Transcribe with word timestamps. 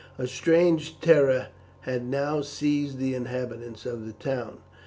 A 0.17 0.25
strange 0.25 0.99
terror 0.99 1.49
had 1.81 2.03
now 2.03 2.41
seized 2.41 2.97
the 2.97 3.13
inhabitants 3.13 3.85
of 3.85 4.03
the 4.07 4.13
town. 4.13 4.57